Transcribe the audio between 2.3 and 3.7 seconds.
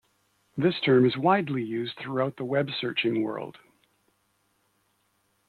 the web searching world.